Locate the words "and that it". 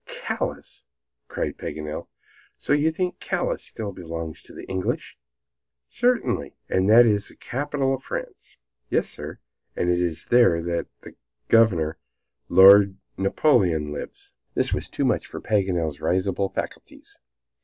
6.67-7.11